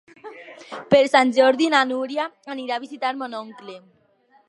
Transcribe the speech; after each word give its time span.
Per 0.93 1.01
Sant 1.11 1.35
Jordi 1.35 1.69
na 1.75 1.83
Núria 1.91 2.27
anirà 2.57 2.81
a 2.81 2.85
visitar 2.89 3.17
mon 3.23 3.41
oncle. 3.45 3.79